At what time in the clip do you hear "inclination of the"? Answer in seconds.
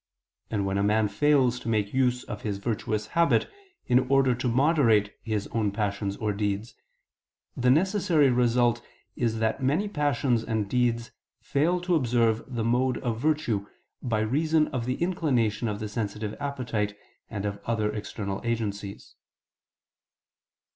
14.95-15.87